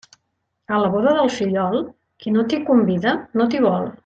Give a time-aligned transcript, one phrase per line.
[0.77, 1.79] A la boda del fillol,
[2.25, 3.91] qui no t'hi convida no t'hi vol.